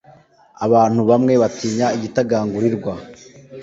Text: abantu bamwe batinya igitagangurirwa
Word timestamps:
abantu 0.65 1.01
bamwe 1.09 1.33
batinya 1.41 1.87
igitagangurirwa 1.97 2.93